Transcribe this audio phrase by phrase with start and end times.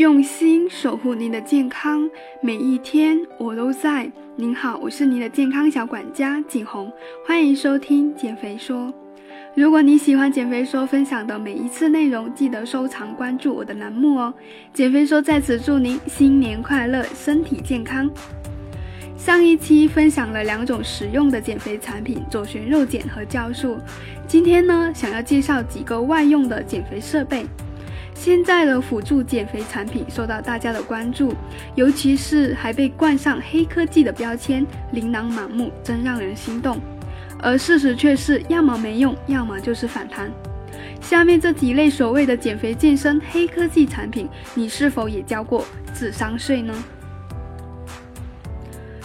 [0.00, 2.08] 用心守护您的健康，
[2.40, 4.10] 每一天我都在。
[4.34, 6.90] 您好，我是您的健康小管家景红，
[7.26, 8.90] 欢迎收听减肥说。
[9.54, 14.32] 如果你喜欢减肥说分享的每一次内容，记得收藏关注我的栏目哦。
[14.72, 18.10] 减肥说在此祝您新年快乐，身体健康。
[19.18, 23.76] 上一期分享了两种实用的减肥产品：左旋肉碱和酵素。
[24.26, 27.44] 今天呢，想要介绍几个外用的减肥设备。
[28.20, 31.34] 现在的辅助减肥产品受到大家的关注，
[31.74, 36.78] 尤其是还被冠上黑科技的标签，琳琅满目，真让人心动。
[37.38, 40.30] 而事实却是，要么没用，要么就是反弹。
[41.00, 45.64] 下面这几类所谓的减肥健身黑科技产品，你是否也交过
[45.94, 46.74] 智商税呢？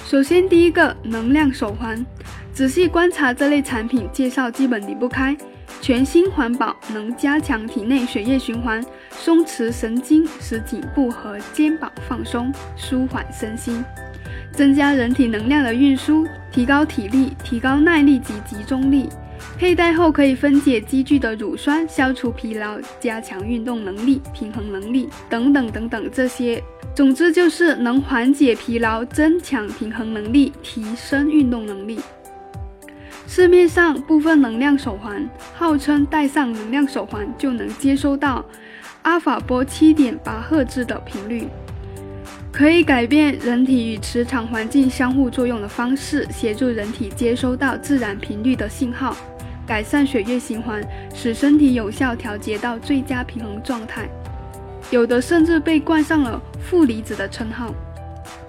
[0.05, 2.05] 首先，第一个能量手环，
[2.51, 5.37] 仔细观察这类产品介绍，基本离不开。
[5.81, 13.83] 全新环保，能加强体内血液循环，松弛神经，使颈部和肩膀放松，舒缓身心，
[14.51, 19.09] 增加人体能量的运输，提高体力，提高耐力及集中力。
[19.57, 26.09] 佩戴后可以分解积聚的乳酸，消除疲劳，加强运动能力、平衡能力等等等等。
[26.11, 26.61] 这些，
[26.95, 31.99] 总之就是能缓解疲劳，增强平衡能力，提升运动能力。
[33.27, 38.45] 市面上部分能量手环号称戴上能量手环就能接收到
[39.01, 41.47] 阿法波七点八赫兹的频率，
[42.51, 49.15] 可以改变人体与磁场环境相互作用的方式，协助人体接收到自然频率的信号，
[49.67, 50.81] 改善血液循环，
[51.13, 54.07] 使身体有效调节到最佳平衡状态。
[54.91, 57.73] 有的甚至被冠上了负离子的称号。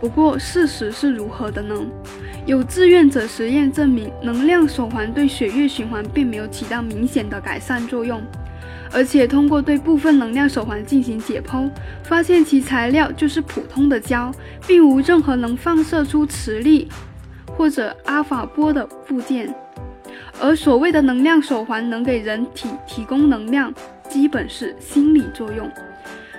[0.00, 1.74] 不过，事实是如何的呢？
[2.46, 8.22] 有志愿者实验证明，能量手环对血液循环并没有起到明显的改善作用，
[8.92, 11.68] 而且通过对部分能量手环进行解剖，
[12.04, 14.30] 发现其材料就是普通的胶，
[14.66, 16.88] 并无任何能放射出磁力
[17.56, 19.52] 或者阿尔法波的部件。
[20.40, 23.74] 而所谓的能量手环能给人体提供能量，
[24.08, 25.68] 基本是心理作用，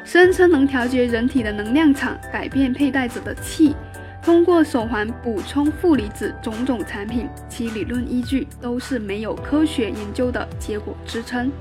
[0.07, 3.75] 声称能调节人体的能量场，改变佩戴者的气。
[4.23, 11.51] 通过手环补充负离子，种种产品其理论依据都是没有科学研究的结果支撑。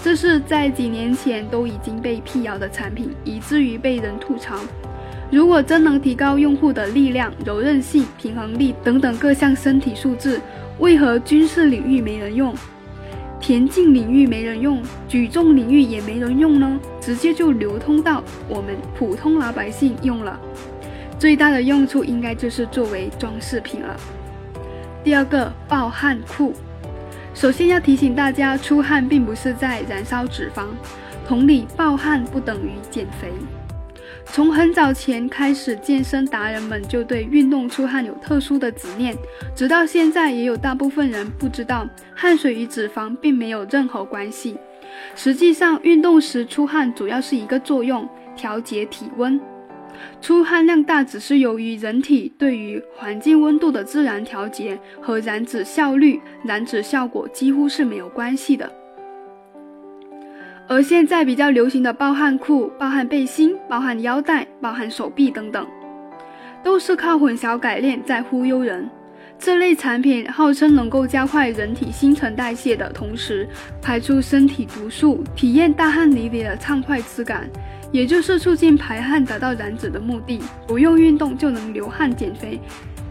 [0.00, 4.60] 这是在几年前都已经被辟谣的产品，以至于被人吐槽。
[5.32, 10.40] 如果真能提高用户的力量、柔韧性、平衡力等等各项身体素质，
[10.78, 12.54] 为何军事领域没人用，
[13.40, 16.78] 田径领域没人用，举重领域也没人用呢？
[17.02, 20.40] 直接就流通到我们普通老百姓用了。
[21.18, 23.96] 最大的用处应该就是作为装饰品了。
[25.04, 26.54] 第二个，暴汗裤。
[27.34, 30.66] 首先要提醒大家，出汗并不是在燃烧脂肪，
[31.26, 33.32] 同理，暴汗不等于减肥。
[34.24, 39.16] 从很早前开始，健身达人们就对运动出汗有特殊的执念，
[39.54, 44.56] 直到现在，也有大部分人不知道，汗水与脂肪并没有任何关系。
[45.14, 49.40] 实际上，运动时出汗主要是一个作用，调节体温。
[50.20, 58.72] 出汗量大只是由于人体对于环境温度的自然调节，和燃脂效率、燃脂效果几乎是没有关系的。
[60.66, 65.66] 而现在比较流行的暴汗裤、暴汗背心、暴汗腰带、暴汗手臂等等，
[66.62, 68.88] 都是靠混淆概念在忽悠人。
[69.44, 73.48] 这类产品号称能够加快人体新陈代谢的同时，
[73.80, 77.50] 排出身体毒素，体验大汗淋漓的畅快之感。
[77.90, 82.60] 也就是促进排汗，达到燃脂的目的，不用运动就能流汗减肥，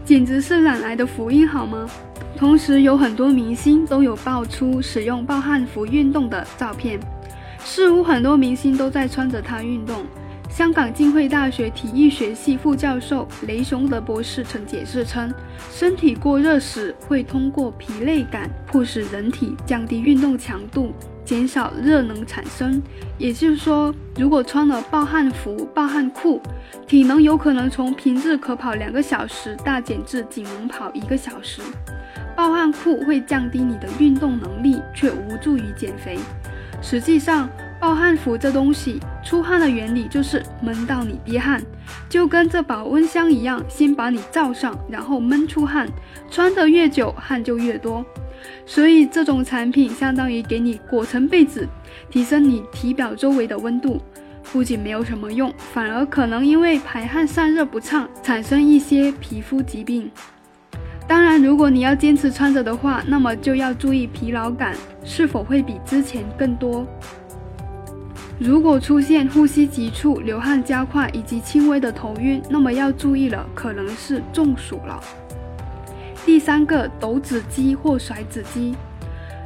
[0.06, 1.86] 简直是懒来的福音好吗？
[2.34, 6.98] 同时，有很多明星都有爆出使用暴汗服运动的照片，
[7.62, 10.06] 似乎很多明星都在穿着它运动。
[10.52, 15.32] 香港浸会大学体育学系副教授雷雄德博士曾解释称，
[15.70, 20.92] 身体过热时会通过疲累感迫使人体降低运动强度。
[21.24, 22.82] 减少热能产生，
[23.16, 26.38] 也就是说，如果穿了暴汗服、暴汗裤，
[26.86, 31.62] 体能有可能从平日可跑两个小时大减至仅能跑一个小时。
[32.36, 36.18] 暴汗裤会降低你的运动能力，却无助于减肥。
[36.82, 37.48] 实际上，
[37.82, 41.60] 暴汗服这东西出汗的原理就是闷到你憋汗，
[42.08, 45.88] 就跟这保温箱一样，先把你罩上，然后闷出汗，
[46.30, 48.06] 穿得越久，汗就越多。
[48.64, 51.66] 所以这种产品相当于给你裹层被子，
[52.08, 54.00] 提升你体表周围的温度，
[54.52, 60.08] 不仅没有什么用，反而可能因为排汗散热不畅，产生一些皮肤疾病。
[61.08, 66.86] 当然，如果你要坚持穿着的话，那么就要注意疲劳感是否会比之前更多。
[68.38, 75.00] 如果出现呼吸急促、流汗加快以及轻微的头晕，那么要注意了，可能是中暑了。
[76.24, 78.74] 第三个，抖指机或甩脂机。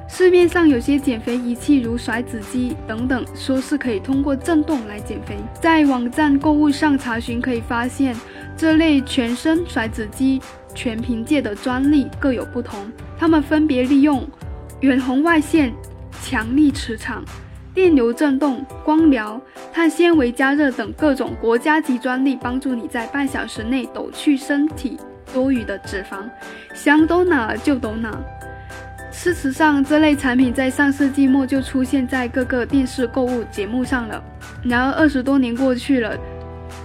[0.09, 5.37] 市面上有些减肥仪器，如甩脂机等等，说是可以通过震动来减肥。
[5.61, 8.15] 在网站购物上查询，可以发现
[8.57, 10.41] 这类全身甩脂机
[10.75, 14.27] 全凭借的专利各有不同，它们分别利用
[14.81, 15.75] 远红外线、
[16.23, 17.25] 强力磁场、
[17.77, 19.39] 电流振动、光疗、
[19.71, 24.99] 碳纤维加热等各种国家级专利，帮助你在半小时内抖去身体
[25.31, 26.27] 多余的脂肪，
[26.75, 28.19] 想抖哪儿就抖哪儿。
[29.13, 34.25] 事实上，这类产品在上世纪末就出现在各个电视购物节目上了。
[34.65, 36.17] 然而，二十多年过去了，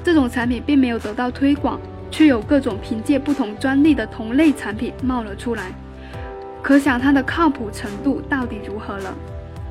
[0.03, 1.79] 这种产品并没有得到推广，
[2.11, 5.71] 却有各种凭借不同专利的同类产品冒了出来。
[6.61, 9.15] 可想它的靠谱程度到底如何了？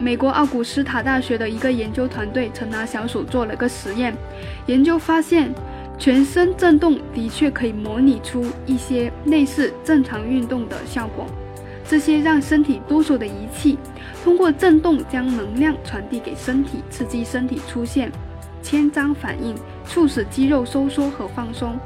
[0.01, 4.17] 美国奥古斯塔大学的一个研究团队曾拿小鼠做了个实验，
[4.65, 5.53] 研究发现，
[5.99, 11.27] 全身震动的确可以模拟出一些类似正常运动的效果。
[11.87, 13.77] 这些让身体哆嗦的仪器，
[14.25, 18.11] 通过震动将能量传递给身体，刺激身体出现
[18.63, 19.55] 牵张反应，
[19.85, 21.79] 促使肌肉收缩和放松。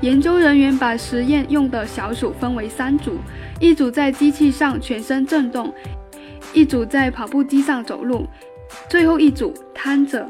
[0.00, 3.16] 研究人员把实验用的小鼠分为三组，
[3.58, 5.72] 一组在机器上全身震动，
[6.52, 8.26] 一组在跑步机上走路，
[8.88, 10.28] 最后一组瘫着。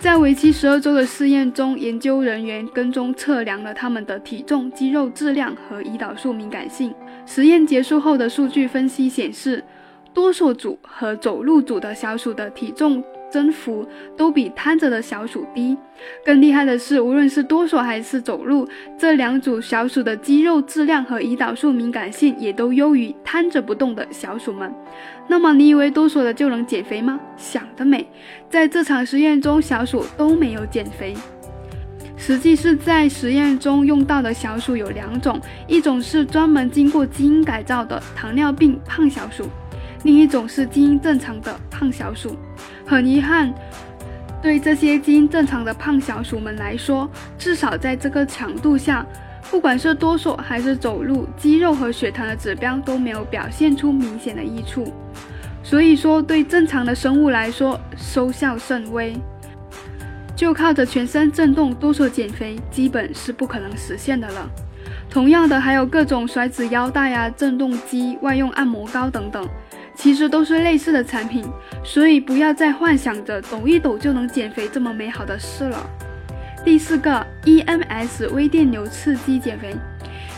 [0.00, 6.94] 在为期十二周的试验中，研究人员跟踪测量了他们的体重、肌肉质量和胰岛素敏感性。
[7.26, 9.62] 实验结束后的数据分析显示，
[10.14, 13.86] 多数组和走路组的小鼠的体重增幅
[14.16, 15.76] 都比瘫着的小鼠低。
[16.24, 18.68] 更厉害的是，无论是哆嗦还是走路，
[18.98, 24.72] 这两组小鼠的肌肉质量和胰岛素敏感性也都优于瘫着不动的小鼠们。
[25.28, 27.20] 那么，你以为哆嗦的就能减肥吗？
[27.36, 28.06] 想得美！
[28.48, 31.14] 在这场实验中，小鼠都没有减肥。
[32.16, 39.46] 实际是在实验中用到的小鼠有两种，一种是专门经过基因改造的糖尿病胖小鼠，
[40.02, 42.36] 另一种是基因正常的胖小鼠。
[42.90, 43.54] 很遗憾，
[44.42, 47.08] 对这些基因正常的胖小鼠们来说，
[47.38, 49.06] 至少在这个强度下，
[49.48, 54.92] 不管是哆嗦还是走路，肌肉和血糖的指标都没有表现出明显的益处。
[55.62, 59.16] 所以说，对正常的生物来说，收效甚微。
[60.34, 64.50] 就靠着全身震动哆嗦减肥，基本是不可能实现的了。
[65.08, 69.46] 同样的，还有各种甩脂腰带呀、震动机、外用按摩膏等等，
[70.00, 71.44] 其实都是类似的产品。
[71.84, 75.88] 所以不要再幻想着抖一抖就能减肥这么美好的事了。
[76.64, 79.76] 第四个，EMS 微电流刺激减肥。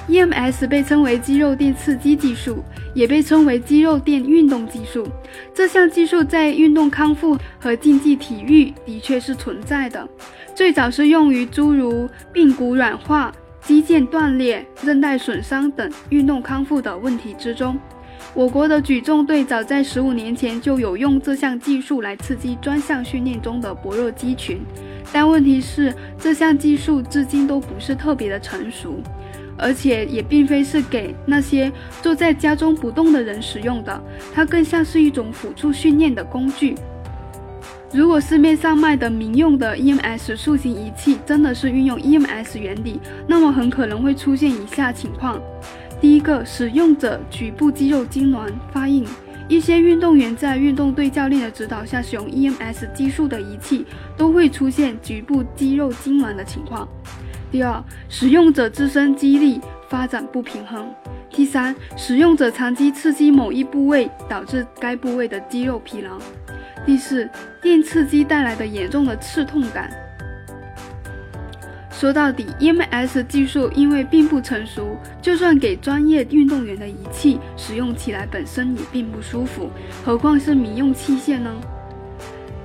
[0.08, 5.06] EMS 被称为肌肉电刺激技术，也被称为肌肉电运动技术。
[5.54, 10.08] 这项技术在运动康复和竞技体育的确是存在的。
[10.56, 17.78] 最早是用于诸如髌骨软化、肌腱断裂、韧带损伤等运动康复的问题之中。
[18.34, 24.60] 我国的举重队早在十五年前就有用这项技术来刺激专项训练中的薄弱肌群，
[25.12, 29.00] 但问题是这项技术至今都不是特别的成熟。
[29.58, 31.70] 而且也并非是给那些
[32.00, 34.02] 坐在家中不动的人使用的，
[34.32, 36.74] 它更像是一种辅助训练的工具。
[37.92, 42.98] 如果市面上卖的民用的 EMS 塑形仪器真的是运用 EMS 原理，
[43.28, 45.38] 那么很可能会出现以下情况：
[46.02, 49.06] 第一个，使用者局部肌肉痉挛发硬，
[49.48, 56.88] 一些运动员在运动队教练的指导下使用 EMS 技术的仪器，都会出现局部肌肉痉挛的情况。
[57.52, 60.92] 第二，使用者自身肌力发展不平衡。
[61.30, 66.18] 第三，使用者长期刺激某一部位，导致该部位的肌肉疲劳。
[66.84, 67.30] 第四，
[67.62, 69.88] 电刺激带来的严重的刺痛感。
[72.02, 79.70] 说到底，EMS 技术因为并不成熟，就算给专业运动员的仪器，使用起来本身也并不舒服，
[80.04, 81.54] 何况是民用器械呢？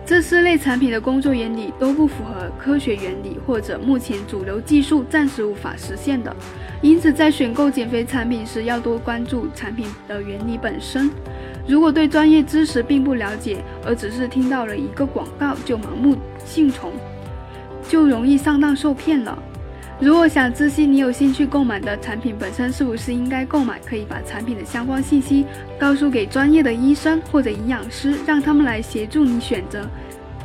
[0.04, 6.36] 这四类产品的工作原理都不符合科学原理，或者目前主流技术暂时无法实现的。
[6.82, 11.12] 因此，在选购减肥产品时，要多关注产品的原理本身。
[11.68, 16.92] 如果对专业知识并不了解，而只是听到了一个广告就盲目信从，
[17.88, 19.38] 就容易上当受骗了。
[20.00, 25.44] 如果想知悉你有兴趣购买的产品本身是不是应该购买，可以把产品的相关信息
[25.80, 29.90] 告诉给专业的医生或者营养师，让他们来协助你选择，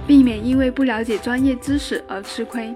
[0.07, 2.75] 避免因为不了解专业知识而吃亏。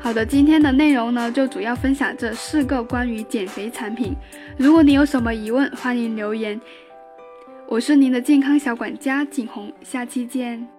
[0.00, 4.14] 好的，今天的内容呢就主要分享这四个关于减肥产品。
[4.56, 6.60] 如果你有什么疑问，欢迎留言。
[7.68, 10.77] 我是您的健康小管家景红，下期见。